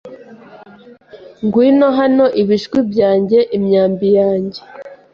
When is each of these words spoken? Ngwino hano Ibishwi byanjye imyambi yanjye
Ngwino 1.45 1.87
hano 1.99 2.25
Ibishwi 2.41 2.79
byanjye 2.91 3.39
imyambi 3.57 4.07
yanjye 4.17 4.61